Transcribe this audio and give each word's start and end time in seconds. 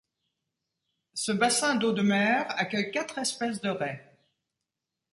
Ce 1.13 1.31
bassin 1.31 1.75
de 1.75 1.81
d’eau 1.81 1.93
de 1.93 2.01
mer 2.01 2.47
accueille 2.57 2.89
quatre 2.89 3.19
espèces 3.19 3.61
de 3.61 3.69
raies. 3.69 4.03